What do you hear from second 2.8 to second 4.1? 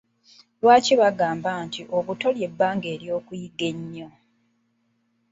ery'okuyiga ennyo?